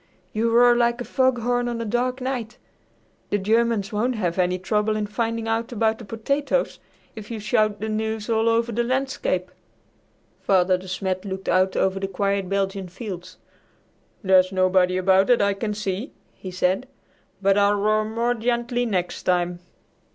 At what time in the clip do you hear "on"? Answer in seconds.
1.69-1.79